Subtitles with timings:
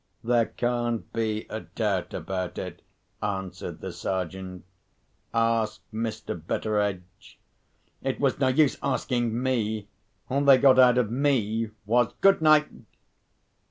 [0.23, 2.81] "There can't be a doubt about it,"
[3.21, 4.65] answered the Sergeant.
[5.31, 6.33] "Ask Mr.
[6.33, 7.37] Betteredge."
[8.01, 9.89] It was no use asking me.
[10.27, 12.67] All they got out of me was, "Good night."